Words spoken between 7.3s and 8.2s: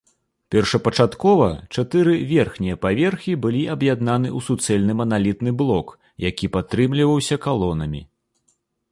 калонамі.